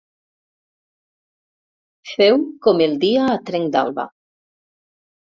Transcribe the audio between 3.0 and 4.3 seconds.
dia a trenc d'alba.